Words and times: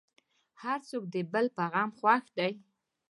هر 0.61 0.79
څوک 0.89 1.03
د 1.13 1.15
بل 1.33 1.45
په 1.55 1.63
غم 1.71 1.89
خوښ 1.97 2.25
دی. 2.37 2.51